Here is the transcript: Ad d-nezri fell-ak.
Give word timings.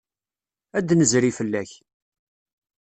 Ad 0.77 0.83
d-nezri 0.87 1.31
fell-ak. 1.37 1.71